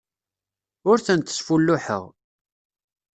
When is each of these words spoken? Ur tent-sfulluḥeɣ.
Ur 0.89 0.97
tent-sfulluḥeɣ. 1.05 2.03